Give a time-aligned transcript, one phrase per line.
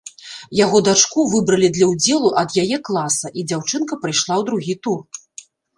[0.59, 5.01] Яго дачку выбралі для ўдзелу ад яе класа, і дзяўчынка прайшла ў другі тур.